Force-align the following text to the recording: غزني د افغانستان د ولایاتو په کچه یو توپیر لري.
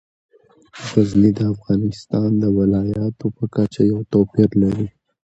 غزني 0.87 1.31
د 1.39 1.41
افغانستان 1.53 2.29
د 2.43 2.45
ولایاتو 2.59 3.25
په 3.37 3.43
کچه 3.55 3.81
یو 3.91 3.99
توپیر 4.11 4.49
لري. 4.61 4.87